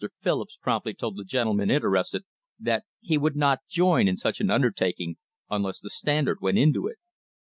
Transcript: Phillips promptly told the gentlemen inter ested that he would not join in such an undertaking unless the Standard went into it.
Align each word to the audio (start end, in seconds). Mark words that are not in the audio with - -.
Phillips 0.19 0.57
promptly 0.59 0.95
told 0.95 1.15
the 1.15 1.23
gentlemen 1.23 1.69
inter 1.69 1.91
ested 1.91 2.21
that 2.59 2.85
he 3.01 3.19
would 3.19 3.35
not 3.35 3.59
join 3.69 4.07
in 4.07 4.17
such 4.17 4.41
an 4.41 4.49
undertaking 4.49 5.17
unless 5.47 5.79
the 5.79 5.91
Standard 5.91 6.39
went 6.41 6.57
into 6.57 6.87
it. 6.87 6.97